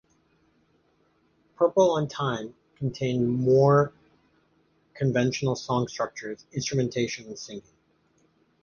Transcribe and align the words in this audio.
Purple 1.57 1.91
on 1.91 2.07
Time 2.07 2.55
contained 2.75 3.29
more 3.29 3.93
conventional 4.95 5.55
song 5.55 5.87
structures, 5.87 6.43
instrumentation 6.53 7.27
and 7.27 7.37
singing. 7.37 7.61